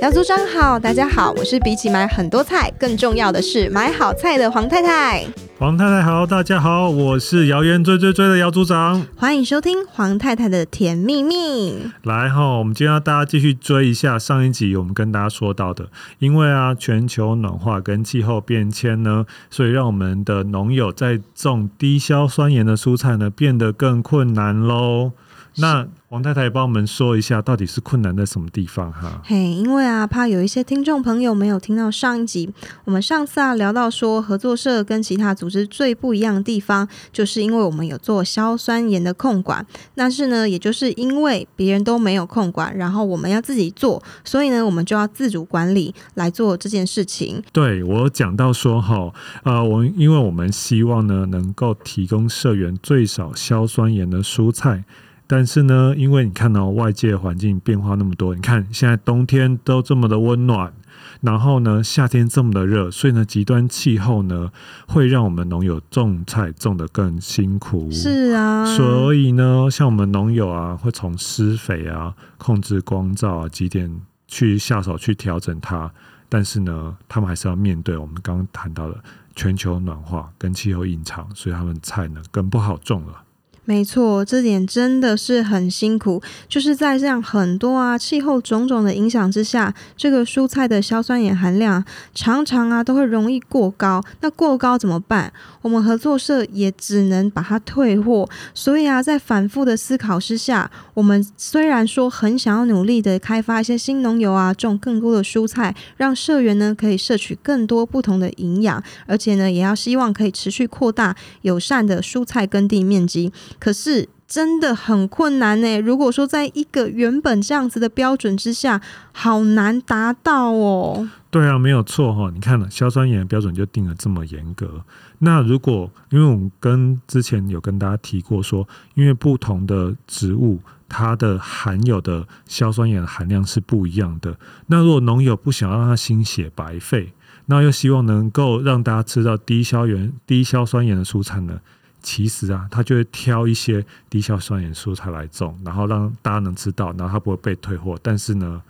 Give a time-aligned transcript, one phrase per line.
[0.00, 5.26] 姚组长好，大家好，我是比起买很多菜更重要的是买好菜的黄太太。
[5.58, 11.82] 黄太太好，大家好，我是谣言追追追的姚组长，欢迎收听黄太太的甜蜜蜜。
[12.04, 25.12] 来哈，我们今天要大家继续追一下上一集我们跟大家说到的，因为啊全球暖化跟气候变迁呢，所以让我们的农友在种低硝酸盐的蔬菜呢变得更困难喽。
[25.56, 29.20] 那王太太也帮我们说一下，到底是困难在什么地方哈？
[29.24, 32.52] 嘿，因为啊，怕有一些听众朋友没有听到上一集，
[32.84, 47.42] 我们上次啊聊到说，合作社跟其他组织最不一样的地方，就是因为我们有做硝酸盐的控管，但是呢，也就是因为别人都没有控管，然后我们要自己做，所以呢，我们就要自主管理来做这件事情。
[47.52, 49.12] 对，我讲到说哈，
[49.44, 54.84] 呃，我因为我们希望呢，能够提供社员最少硝酸盐的蔬菜。
[55.32, 60.72] 但是呢，因为你看到外界环境变化那么多，你看现在冬天都这么的温暖，
[61.20, 64.50] 然后呢夏天这么的热，所以呢极端气候呢
[64.88, 67.88] 会让我们农友种菜种得更辛苦。
[67.92, 75.92] 是啊，所以呢，像我们农友啊，会从施肥啊、控制光照啊几点去下手去调整它。
[76.28, 78.96] 但是呢，他们还是要面对我们刚刚谈到的
[79.36, 83.22] 全球暖化跟气候异常，所以他们菜呢更不好种了。
[83.66, 86.20] 没错，这点真的是很辛苦。
[86.48, 94.02] 就是在这样很多啊气候种种的影响之下，这个蔬菜的硝酸盐含量常常啊都会容易过高。
[94.22, 95.32] 那过高怎么办？
[95.62, 98.28] 我们合作社也只能把它退货。
[98.54, 113.30] 所以啊，在反复的思考之下，我们虽然说很想要努力的开发一些新农友啊，种更多的蔬菜，让社员呢可以摄取更多不同的营养，而且呢也要希望可以持续扩大友善的蔬菜耕地面积。
[113.58, 115.80] 可是真的很困难呢。
[115.80, 118.80] 如果说在一个原本这样子的标准之下，
[119.12, 121.08] 好难达到哦。
[121.30, 122.30] 对啊，没有错哈。
[122.32, 124.84] 你看了硝酸盐的标准就定了这么严格。
[125.18, 134.36] 那如果因为我们跟之前有跟大家提过说，因为不同的植物它的含有的硝酸盐含量是不一样的。
[134.66, 137.12] 那如果农友不想让它心血白费，
[137.46, 141.60] 那又希望能够让大家吃到低硝盐、低硝酸盐的蔬菜呢？
[142.02, 147.98] 其实啊，他就会挑一些低硝酸盐蔬菜来种，然后让大家能知道，然后他不会被退货。
[148.02, 148.62] 但是呢，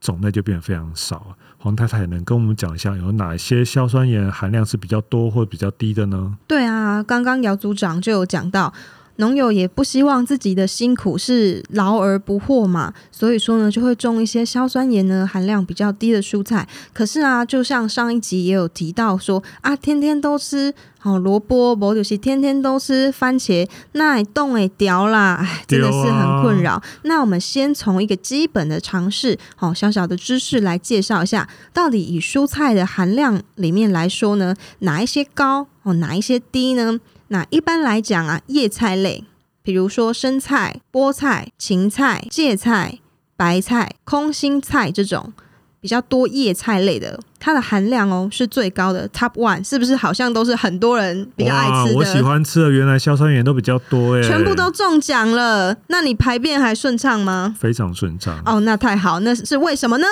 [0.00, 1.36] 种类就变得非常少。
[1.58, 6.38] 黄太太能跟我们讲一下，有哪些硝酸盐含量是比较多或比较低的呢？
[6.46, 8.72] 对啊，刚刚姚组长就有讲到。
[9.18, 16.66] 农友也不希望自己的辛苦是劳而不获嘛，所以说呢，就会种一些硝酸盐呢含量比较低的蔬菜。
[16.92, 26.74] 可是啊，就像上一集也有提到说啊，天天都吃哦萝卜，不就是天天都吃番茄，那冻会掉啦，哎，真的是很困扰。
[26.74, 37.00] 啊、那我们先从一个基本的常识，哦，小小的知识来介绍一下，到底以蔬菜的含量里面来说呢，哪一些高哦，哪一些低呢？
[37.28, 39.24] 那一般来讲啊，叶菜类，
[39.62, 42.98] 比如说生菜、菠菜、芹菜、芥菜、
[43.36, 45.32] 白菜、空心菜这种
[45.80, 49.94] 比较多叶菜类的，它的含量哦是最高的，Top One，是不是？
[49.94, 51.98] 好像都是很多人比较爱吃的。
[51.98, 55.76] 我喜欢吃的，原来硝酸盐都比较多哎，全部都中奖了。
[55.88, 57.54] 那你排便还顺畅吗？
[57.58, 58.42] 非常顺畅。
[58.44, 60.06] 哦，那太好，那是为什么呢？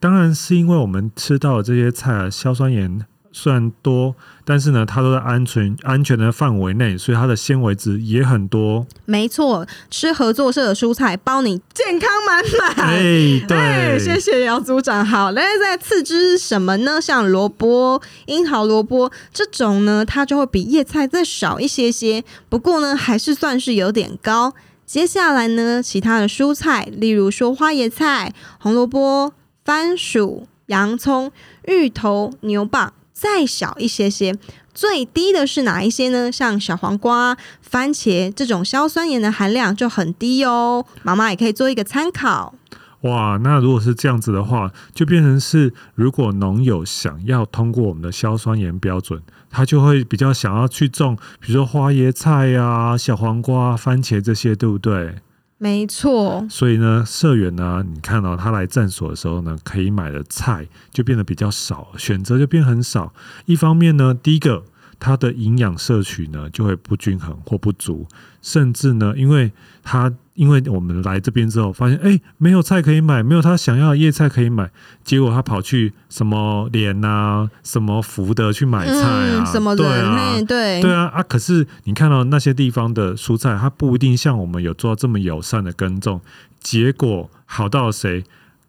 [0.00, 3.06] 当然是因为我们吃到的这些菜啊，硝酸盐。
[3.30, 8.86] 虽然多，但是呢，它都在安全安全的范围内，所以它的纤维质也很多。
[9.04, 12.88] 没错，吃合作社的蔬菜，包你健康满满。
[12.88, 13.00] 哎，
[13.46, 15.04] 对，哎、谢谢姚组长。
[15.04, 17.00] 好，那再次之什么呢？
[17.00, 24.54] 像萝卜、樱桃萝卜这种呢，它就会比叶菜再少一些些，不过呢，还是算是有点高。
[24.86, 31.30] 接下来呢，其他的蔬菜，例如说花椰菜、红萝卜、番薯、洋葱、
[31.66, 32.92] 芋头、牛蒡。
[33.18, 34.32] 再小一些些，
[34.72, 36.30] 最低的是哪一些呢？
[36.30, 40.86] 像小黄瓜、番茄这种硝酸盐的含量就很低哦。
[41.02, 42.54] 妈妈也可以做一个参考。
[43.00, 49.20] 哇，那如果是这样子的话，就变成是，如果农友想要通过我们的硝酸盐标准，
[49.50, 55.16] 他就会比较想要去种，比如说花椰菜呀、小黄瓜、番茄这些，对不对？
[55.58, 63.12] 没错，所以呢，社员呢，你看到、哦、他来站所的时候呢，可以买的菜就变得比较少，选择就变很少。
[63.46, 64.64] 一方面呢，第一个。
[65.00, 68.08] 他的营养摄取呢就会不均衡或不足，
[68.42, 69.52] 甚至呢，因为
[69.84, 74.70] 他因为我们来这边之后发现，哎，没有菜可以买，没有他想要的叶菜可以买，
[75.02, 81.24] 结果他跑去什么莲啊、什么福德去买菜啊，嗯、什么的，对啊，对对啊啊！
[81.24, 86.20] 可是你看到那些地方的蔬菜，它不一定像我们有做到这么友善的耕种，
[86.60, 88.22] 结果好到谁？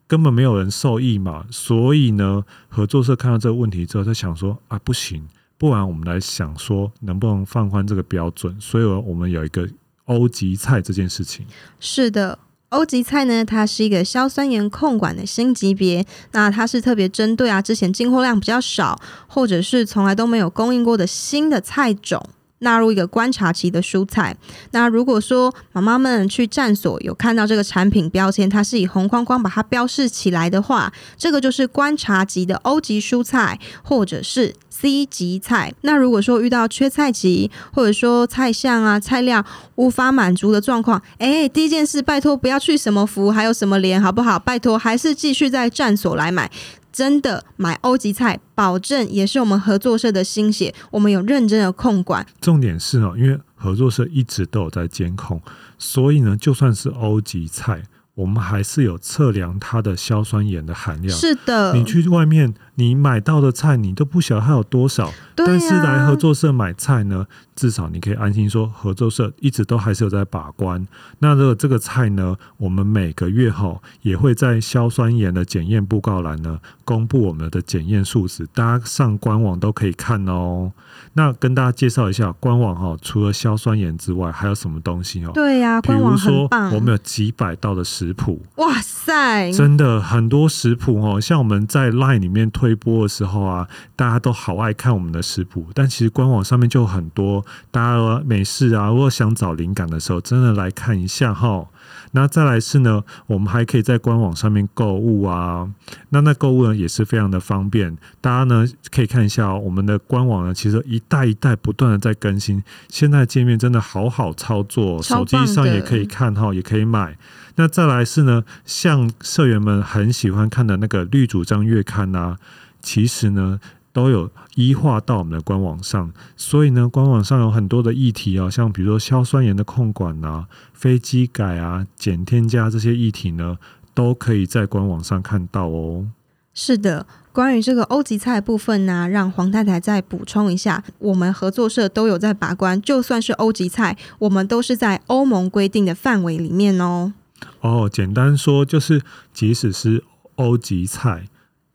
[0.07, 1.45] 根本没有人受益嘛。
[1.51, 5.27] 所以呢，合作社看到这个问题之后，他想说啊，不行，
[5.60, 8.60] 不然我们来想说能不能放宽这个标准。
[8.60, 9.69] 所以，我们有一个
[10.09, 11.45] 欧吉菜这件事情。
[11.79, 12.38] 是的。
[12.69, 22.23] 欧吉菜呢，它是一个硝酸盐控管的新级别，那它是特别针对啊，之前进货量比较少，或者是从来都没有供应过的新的菜种。
[22.59, 24.35] 纳入一个观察期的蔬菜。
[24.71, 35.73] 那如果说妈妈们去站所有看到这个产品标签，它是以红框框把它标示起来的话，这个就是观察级的欧级蔬菜，或者是 C 级菜。
[35.81, 39.45] 那如果说遇到缺菜级，或者说菜项啊菜量
[39.75, 44.38] 无法满足的状况，哎，第一件事拜托不要去什么福，还有什么联，好不好？
[44.38, 46.50] 拜托还是继续在站所来买。
[46.91, 50.74] 真的买欧吉菜，保证也是我们合作社的心血。
[50.91, 52.25] 我们有认真的控管。
[52.41, 55.41] 重点是哦，因为合作社一直都有在监控，
[55.77, 57.83] 所以呢，就算是欧吉菜，
[58.15, 61.18] 我们还是有测量它的硝酸盐的含量。
[61.18, 62.53] 是的，你去外面。
[62.79, 70.87] 你买到的菜，你都不晓得它有多少，啊、但是来合作社买菜呢，至少你可以安心说，合作社一直都还是有在把关。
[71.19, 80.71] 那这个这个菜呢，我们每个月哈也会在硝酸盐的检验布告栏呢，公布我们的检验数值，大家上官网都可以看哦。
[81.13, 85.31] 那跟大家介绍一下官网哈，除了硝酸盐之外，还有什么东西哦？
[85.33, 86.73] 对呀、啊，官网很棒。
[86.73, 92.69] 我们有几百道的食谱，哇塞，真的很多食谱哦，像我们在 LINE 里面推。
[92.69, 101.66] 推播的时候啊，大家都好爱看我们的食谱，但其实官网上面就很多，大家没事啊，如果想找灵感的时候，真的来看一下哈。
[102.12, 105.69] 那再来是呢，我们还可以在官网上面购物啊，
[106.09, 117.18] 那那购物呢也是非常的方便，大家呢可以看一下哦，我们的官网呢，其实一代一代不断的在更新，现在界面真的好好操作，手机上也可以看哈，也可以买。
[117.56, 122.38] 那再来是呢，像社员们很喜欢看的那个绿主张月刊啊，
[122.81, 123.59] 其实呢
[124.00, 133.57] 都有医化到我们的官网上，所以呢，官网上有很多的议题啊，像比如说硝酸盐的控管啊、飞机改啊、减添加这些议题呢，
[133.94, 136.07] 都可以在官网上看到哦。
[136.54, 147.12] 是的，关于这个欧级菜部分呢、啊，让黄太太再补充一下，我们合作社都有在把关，就算是欧级菜，我们都是在欧盟规定的范围里面哦。
[147.60, 149.01] 哦，简单说就是，
[149.34, 150.06] 即使是
[150.36, 151.28] 欧级菜，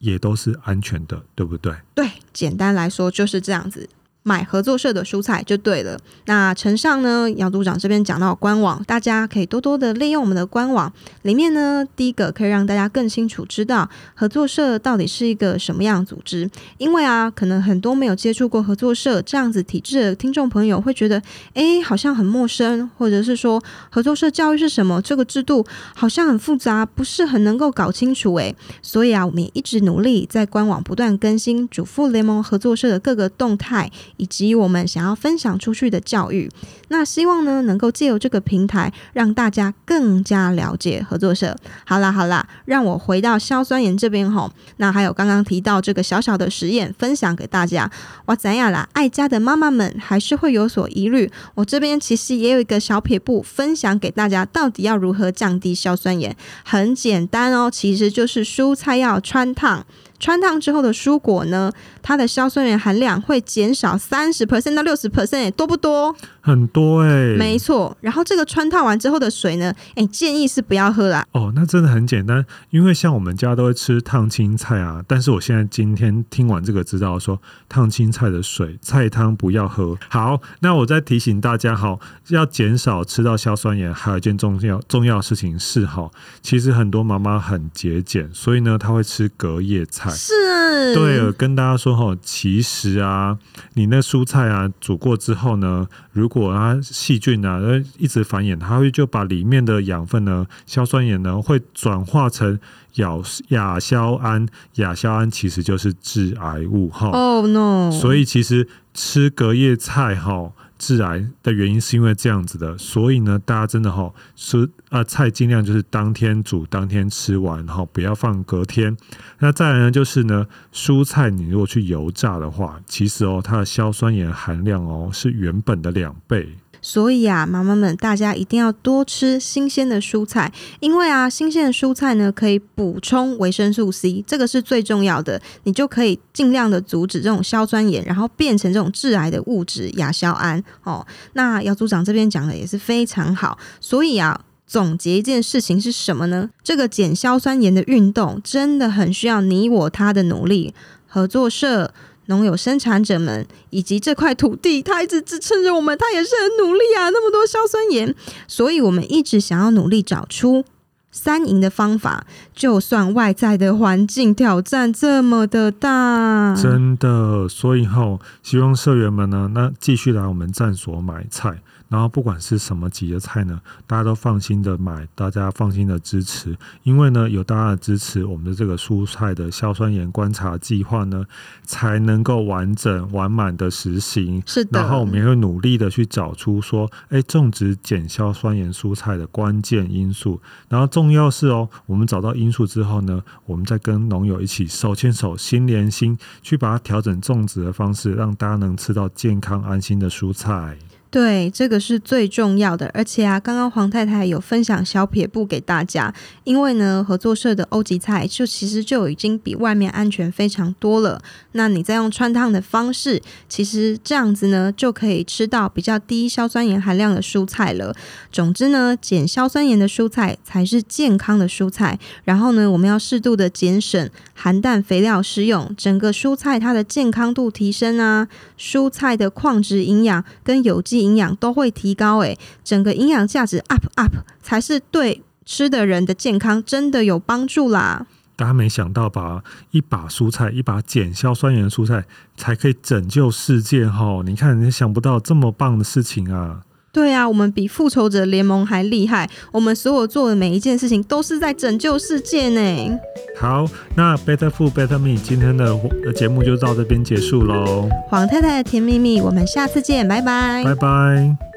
[0.05, 1.73] 也都是安全的，对不对？
[1.95, 3.89] 对，简单来说就是这样子。
[4.27, 5.95] 买合作社的蔬菜就对了。
[6.25, 10.91] 那承上呢，杨组长这边讲到官网，大家可以多多的利用我们的官网。
[11.21, 16.49] 里面呢，第一个可以让大家更清楚知道合作社到底是一个什么样组织。
[16.79, 21.21] 因为啊，可能很多没有接触过合作社这样子体制的听众朋友会觉得，
[21.53, 24.99] 哎，好像很陌生，或者是说合作社教育是什么？
[25.03, 25.63] 这个制度
[25.93, 28.33] 好像很复杂，不是很能够搞清楚。
[28.33, 33.91] 哎，所以啊，我们也一直努力在官网不断更新主妇联盟合作社的各个动态。
[34.17, 36.49] 以及我们想要分享出去的教育，
[36.89, 41.55] 那希望呢能够借由这个平台，让大家更加了解合作社。
[41.85, 44.51] 好啦好啦，让我回到硝酸盐这边吼。
[44.77, 47.89] 那还有刚刚提到这个小小的实验，分享给大家。
[48.25, 48.87] 哇，怎样啦？
[48.93, 51.31] 爱家的妈妈们还是会有所疑虑。
[51.55, 56.35] 我这边其实也有一个小撇步，分享给大家，到底要如何降低硝酸盐？
[56.63, 59.85] 很简单哦，其实就是蔬菜要汆烫。
[60.25, 66.15] 穿烫之后的蔬果呢，它的硝酸盐含量会减少三十 percent 到六十 percent，多不多？
[66.45, 67.97] 很多哎、欸，没错。
[68.01, 71.25] 然后这个穿烫完之后的水呢，哎，建议是不要喝啦。
[71.31, 75.03] 哦，那真的很简单，因为像我们家都会吃烫青菜啊。
[75.07, 79.97] 但是我现在今天听完这个，知道说烫青菜的水菜汤不要喝。
[80.07, 81.97] 好，那我再提醒大家哈，
[82.27, 83.91] 要减少吃到硝酸盐。
[83.91, 86.11] 还有一件重要重要的事情是哈，
[86.43, 90.11] 其实很多妈妈很节俭，所以呢，她会吃隔夜菜。
[90.11, 93.39] 是，对，跟大家说哈，其实啊，
[93.73, 97.59] 你那蔬菜啊煮过之后呢，如果它细菌啊
[97.97, 102.59] 一直繁衍，它会就把里面的养分呢，硝酸盐呢会转化成
[102.95, 103.11] 亚
[103.49, 107.09] 亚硝胺，亚硝胺其实就是致癌物哈。
[107.09, 107.91] 哦、oh, no！
[107.91, 110.51] 所以其实吃隔夜菜哈。
[110.77, 118.95] 致癌的原因是因为这样子的，所以呢，大家真的哈蔬啊菜尽量就是当天煮当天吃完哈，不要放隔天。
[119.39, 126.49] 那再来呢，就是呢蔬菜你如果去油炸的话，其实哦它的硝酸盐含量哦是原本的两倍。
[126.85, 140.63] 所以啊，妈妈们，大家一定要多吃新鲜的蔬菜，因为啊，新鲜的蔬菜呢可以补充维生素 C，这个是最重要的，你就可以尽量的阻止这种硝酸盐，然后变成这种致癌的物质亚硝胺。
[140.83, 144.39] 哦，那姚组长这边讲的也是非常好，所以啊。
[144.67, 146.49] 总结一件事情是什么呢？
[146.63, 150.73] 这个减硝酸盐的运动真的很需要你我他的努力，
[151.07, 151.93] 合作社、
[152.27, 157.09] 农友生产者们以及这块土地，它一直支撑着我们，它也是很努力啊。
[157.09, 158.13] 那么多硝酸盐，
[158.47, 160.65] 所以我们一直想要努力找出
[161.11, 162.25] 三赢的方法。
[162.53, 171.61] 就算外在的环境挑战这么的大，真的，所以后希望社员们呢，那继续来我们站所买菜。
[171.87, 181.25] 然后不管是什么级的菜呢，大家都放心的买，大家放心的支持，因为呢有大家的支持，我们的这个蔬菜的硝酸盐观察计划呢
[181.63, 184.41] 才能够完整完满的实行。
[184.45, 184.79] 是的。
[184.79, 190.41] 然后我们也会努力的去找出说，哎，种植减硝酸盐蔬菜的关键因素。
[190.67, 200.77] 然后重要是哦，我们找到因素之后呢，我们再跟农友一起手牵手、心连心，去把它调整种植的方式，让大家能吃到健康安心的蔬菜。
[201.15, 211.21] 对，这个是最重要的，而且啊，刚刚黄太太有分享小撇步给大家，因为呢，合作社的欧吉菜就其实就已经比外面安全非常多了。
[211.53, 217.95] 那你再用穿烫的方式，其实这样子呢，就可以吃到比较低硝酸盐含量的蔬菜了。
[218.29, 221.97] 总之呢，减硝酸盐的蔬菜才是健康的蔬菜。
[222.25, 228.27] 然后呢，我们要适度的减省含氮肥料施用，整个蔬菜它的健康度提升啊，
[228.59, 231.04] 蔬菜的矿质营养跟有机。
[231.05, 238.07] 营养都会提高，诶，整个营养价值 up up 才是对吃的人的健康真的有帮助啦。
[238.35, 239.43] 大家没想到吧？
[239.71, 242.03] 一把蔬菜，一把减硝酸盐蔬菜，
[242.35, 244.21] 才可以拯救世界哈！
[244.25, 246.64] 你看，你想不到这么棒的事情啊！
[246.95, 249.29] 对啊，我们比复仇者联盟还厉害。
[249.51, 252.97] 我们所有做的每一件事情，都是在拯救世界呢。
[253.37, 253.65] 好，
[253.97, 255.77] 那 Better Food Better Me 今天的
[256.15, 257.89] 节目就到这边结束喽。
[258.07, 261.54] 黄太太的甜蜜蜜，我们下次见，拜拜，拜拜。